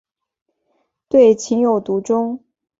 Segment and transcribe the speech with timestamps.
[1.07, 2.43] 对情有独钟。